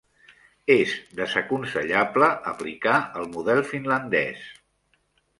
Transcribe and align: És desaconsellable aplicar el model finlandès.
És 0.75 0.93
desaconsellable 1.17 2.29
aplicar 2.51 2.95
el 3.19 3.27
model 3.35 3.61
finlandès. 3.75 4.41